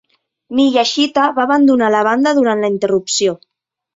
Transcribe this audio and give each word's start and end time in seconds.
Miyashita 0.59 1.25
va 1.35 1.43
abandonar 1.43 1.91
la 1.95 2.01
banda 2.09 2.35
durant 2.39 2.63
la 2.65 2.73
interrupció. 2.77 3.37